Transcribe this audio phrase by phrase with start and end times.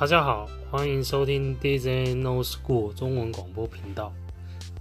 [0.00, 4.10] 大家好，欢迎收听 DJ No School 中文广播频道。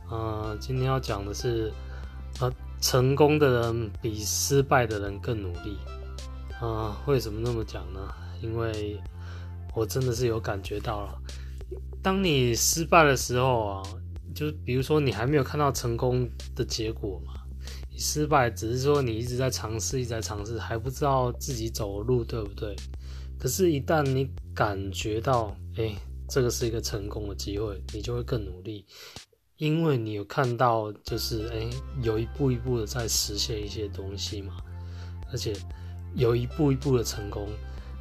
[0.09, 1.73] 呃，今天要讲的是，
[2.39, 2.49] 呃，
[2.79, 5.77] 成功的人比失败的人更努力。
[6.61, 7.99] 呃，为什么那么讲呢？
[8.41, 8.97] 因为
[9.75, 11.21] 我真的是有感觉到了，
[12.01, 13.83] 当你失败的时候啊，
[14.33, 17.33] 就比如说你还没有看到成功的结果嘛，
[17.91, 22.73] 你失败只是说你一直在尝试，一直在尝试，还不知道自己走的路对不对。
[23.39, 25.95] 可是，一旦你感觉到，哎，
[26.27, 28.85] 这个是一个成功的机会，你就会更努力。
[29.55, 31.69] 因为你有看到，就是哎，
[32.01, 34.57] 有一步一步的在实现一些东西嘛，
[35.31, 35.53] 而且
[36.15, 37.47] 有一步一步的成功，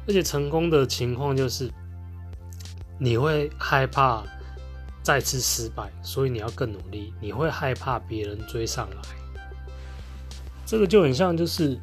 [0.07, 1.71] 而且成功的情况就是
[2.99, 4.23] 你会害怕
[5.01, 7.13] 再次失败，所以你要更努力。
[7.21, 9.01] 你会害怕别人追上来，
[10.65, 11.79] 这个就很像就是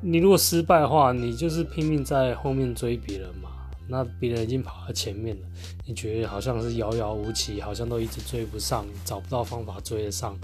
[0.00, 3.50] 你如果失败的话，你就是拼命在后面追别人嘛。
[3.88, 5.46] 那别人已经跑在前面了，
[5.86, 10.36] 你觉得好像是遥遥无期，好像都一直追不上，找不到方法追得上，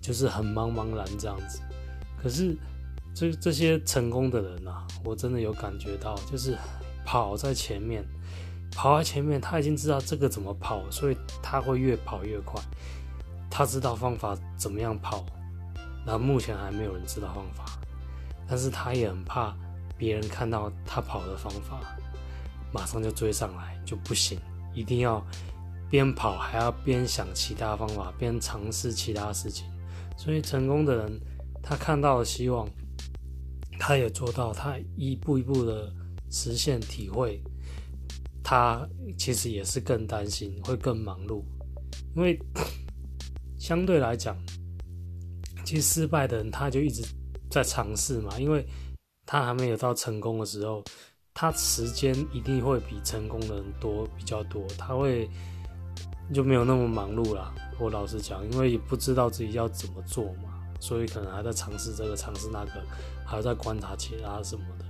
[0.00, 1.60] 就是很茫茫然这样子。
[2.20, 2.56] 可是
[3.14, 6.56] 这这些成功的人啊，我真的有感觉到，就是
[7.04, 8.04] 跑在前面，
[8.72, 12.60] 跑在前面，他已经知道这个怎么跑，所以他会越跑越快。
[13.48, 15.24] 他知道方法怎么样跑，
[16.04, 17.79] 那目前还没有人知道方法，
[18.50, 19.56] 但是他也很怕
[19.96, 21.80] 别人看到他跑的方法。
[22.72, 24.38] 马上就追上来就不行，
[24.74, 25.24] 一定要
[25.88, 29.66] 边跑还要边想其他方法，边尝试其他事情。
[30.16, 31.20] 所以成功的人，
[31.62, 32.68] 他看到了希望，
[33.78, 35.92] 他也做到，他一步一步的
[36.28, 37.40] 实现体会。
[38.42, 38.84] 他
[39.16, 41.44] 其实也是更担心，会更忙碌，
[42.16, 42.36] 因为
[43.58, 44.36] 相对来讲，
[45.64, 47.04] 其实失败的人他就一直
[47.50, 48.64] 在尝试嘛，因为
[49.26, 50.82] 他还没有到成功的时候。
[51.32, 55.30] 他时间一定会比成功的人多比较多，他会
[56.34, 57.54] 就没有那么忙碌啦。
[57.78, 62.82] 我老实讲，因为也不知道自己要怎么做嘛，所以可能还在尝试这个，尝试那个，
[63.24, 64.84] 还在观察其他什么的。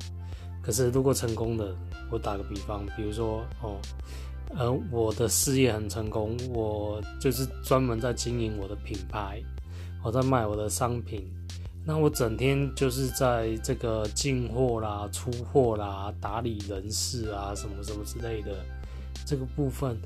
[0.62, 1.76] 可是如果成功的，
[2.10, 3.78] 我打个比方，比如说哦，
[4.56, 9.41] 呃，我的事业很成功，我就是专门在经营我的品牌，
[10.03, 11.31] 我在卖我的商品。
[11.85, 18.55] 那我整天就是在这个进货啦、出货啦、打理人事啊，什么什么之类的
[19.27, 19.99] 这个部分，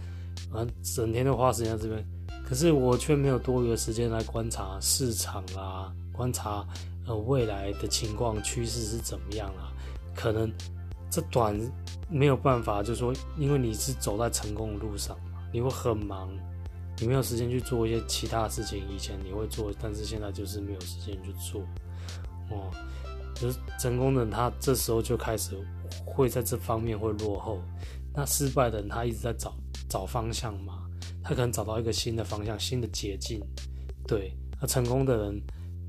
[0.53, 2.03] 啊，整天都花时间在这边。
[2.47, 6.65] 可是我却没有多余的时间来观察市场啦，观察
[7.07, 9.73] 呃未来的情况趋势是怎么样啦。
[10.15, 10.51] 可能
[11.11, 11.59] 这短
[12.09, 16.31] 没有办法，就是说，因为你是走在成功的路上嘛，你会很忙。
[17.00, 21.60] 你没有时间去做一些其他事情，以前你会做，但是现在就是没有时间去做，
[22.50, 22.71] 哦，
[23.34, 25.56] 就是成功的人他这时候就开始
[26.05, 27.60] 会在这方面会落后，
[28.15, 29.53] 那失败的人他一直在找
[29.88, 30.88] 找方向嘛，
[31.22, 33.41] 他可能找到一个新的方向、新的捷径，
[34.06, 35.43] 对，那成功的人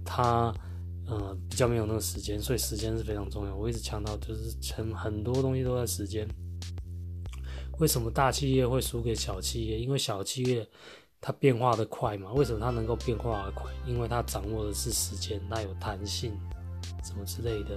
[0.03, 0.53] 他
[1.07, 3.55] 呃比较没有那个时间，所以时间是非常重要。
[3.55, 6.27] 我一直强调，就是成很多东西都在时间。
[7.79, 9.77] 为什么大企业会输给小企业？
[9.77, 10.65] 因为小企业
[11.19, 12.31] 它变化的快嘛。
[12.31, 13.69] 为什么它能够变化的快？
[13.85, 16.31] 因为它掌握的是时间，它有弹性，
[17.03, 17.75] 什么之类的，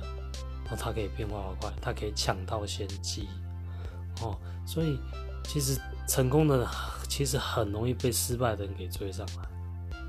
[0.64, 3.28] 然后它可以变化的快，它可以抢到先机。
[4.22, 4.98] 哦，所以
[5.44, 6.65] 其实成功的
[7.09, 9.48] 其实很容易被失败的人给追上来，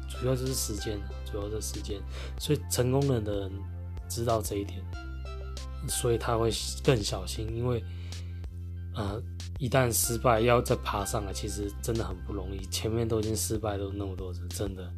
[0.07, 1.99] 主要就是时间，主要是时间。
[2.37, 3.51] 所以成功的人
[4.07, 4.83] 知道这一点，
[5.87, 6.51] 所以他会
[6.83, 7.83] 更小心，因为。
[8.95, 9.21] 呃，
[9.59, 12.65] 一旦失败，要再爬上来，其实真的很不容易。
[12.67, 14.91] 前面都已经失败都那么多次，真的。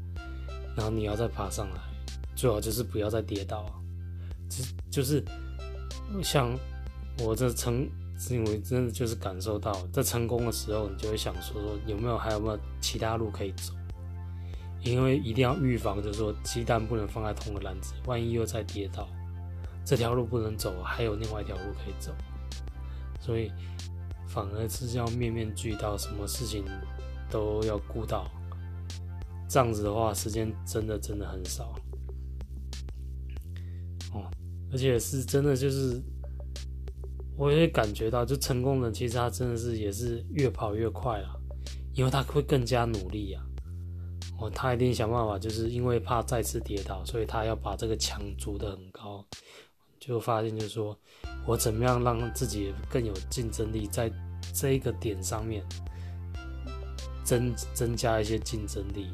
[0.76, 1.82] 然后你要再爬上来，
[2.36, 3.66] 最好就是不要再跌倒。
[4.50, 5.24] 就就是
[6.24, 6.58] 像
[7.20, 7.88] 我这成，
[8.30, 13.74] 因为真的就是感受到，在成功的时候，你就会想说说有没有还有没有其他路可以走？
[14.84, 19.08] 因为一定要预防，就是说鸡蛋不能放在同个篮子，万一又再跌倒，
[19.86, 22.12] 这条路不能走，还有另外一条路可以走。
[23.22, 23.50] 所以。
[24.28, 26.64] 反而是要面面俱到，什么事情
[27.30, 28.32] 都要顾到，
[29.50, 31.76] 这样子的话，时间真的真的很少。
[34.14, 34.32] 哦，
[34.72, 36.02] 而且是真的，就是
[37.36, 41.38] 我也感觉到，就成功人其实他真的是也是越跑越快了，
[41.94, 43.44] 因为他会更加努力啊。
[44.40, 49.28] 哦，他一定想办法，就是因为怕再次跌倒，所以他要把这个墙筑得很高。
[50.00, 50.98] 就发现就是说，
[51.46, 54.12] 我怎么样让自己更有竞争力，在
[54.54, 55.64] 这一个点上面
[57.24, 59.08] 增增加一些竞争力，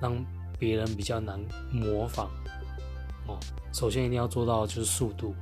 [0.00, 0.14] 让
[0.58, 1.38] 别人比较难
[1.72, 2.28] 模仿。
[3.26, 3.38] 哦，
[3.72, 5.34] 首先一定要做到就是速度，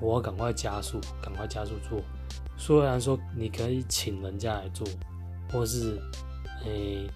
[0.00, 2.00] 我要赶快加速，赶快加速做，
[2.56, 4.86] 虽然说你可以请人家来做，
[5.52, 6.00] 或是
[6.64, 7.06] 诶、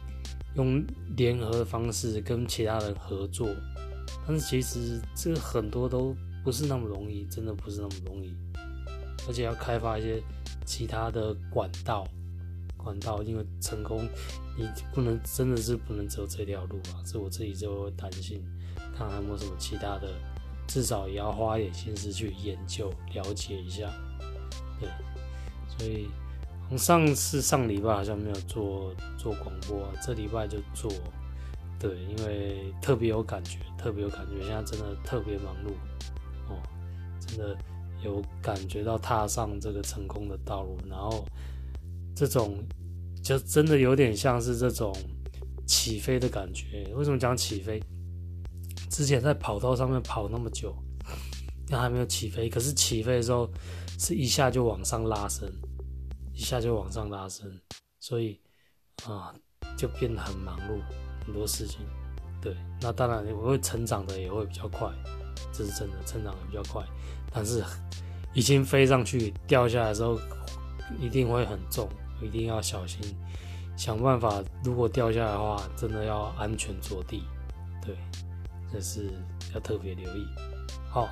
[0.55, 0.85] 用
[1.17, 3.49] 联合的方式跟其他人合作，
[4.27, 6.15] 但是其实这个很多都
[6.49, 8.35] 不是那么容易，真的不是那么容易，
[9.29, 10.19] 而且要开发一些
[10.65, 12.09] 其他的管道，
[12.75, 14.09] 管道，因为成功
[14.57, 18.43] 你不能真的是不能走这条路啊，是我自己就会担心，
[18.97, 20.09] 看还有没有什么其他的，
[20.67, 23.93] 至少也要花点心思去研究了解一下，
[24.81, 24.89] 对。
[25.77, 26.09] 所以
[26.71, 30.91] 从，上次上礼拜好像没有做做广播，这礼拜就做，
[31.79, 35.73] 对，因为特别有感觉，特别有感觉，现在真的特别忙碌，
[37.29, 37.57] 真的
[38.03, 41.25] 有感觉到踏上这个成功的道路，然后
[42.17, 42.59] 这种
[43.23, 44.93] 就真的有点像是这种
[45.67, 46.91] 起飞的感觉。
[46.95, 47.81] 为什么讲起飞？
[48.91, 50.75] 之前在跑道上面跑那么久，
[51.69, 53.49] 那还没有起飞，可是起飞的时候
[53.99, 55.49] 是一下就往上拉伸。
[56.33, 57.51] 一下就往上拉伸，
[57.99, 58.41] 所以
[59.05, 59.35] 啊，
[59.77, 60.81] 就变得很忙碌，
[61.27, 61.81] 很多事情。
[62.41, 64.89] 对，那当然我会成长的也会比较快，
[65.53, 66.85] 这是真的，成长的比较快。
[67.33, 67.63] 但是
[68.33, 70.19] 已经飞上去，掉下来的时候
[70.99, 71.89] 一定会很重，
[72.23, 73.01] 一定要小心，
[73.77, 74.43] 想办法。
[74.65, 77.25] 如果掉下来的话，真的要安全着地。
[77.85, 77.97] 对，
[78.73, 79.11] 这是
[79.55, 80.27] 要特别留意。
[80.91, 81.09] 好，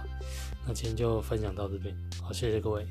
[0.67, 2.87] 那今天就分享到这边，好，谢谢各位。